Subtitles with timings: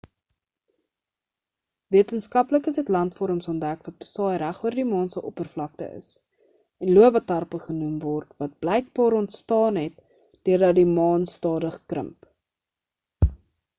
[1.95, 6.07] wetenskaplikes het landvorms ontdek wat besaai regoor die maan se oppervalkte is
[6.87, 10.01] en lobatarpe genoem word wat bykbaar onstaan het
[10.49, 12.31] deurdat die maan stadig krimp